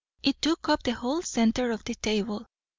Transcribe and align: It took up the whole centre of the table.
It 0.23 0.41
took 0.41 0.67
up 0.67 0.81
the 0.81 0.95
whole 0.95 1.21
centre 1.21 1.69
of 1.69 1.83
the 1.83 1.93
table. 1.93 2.47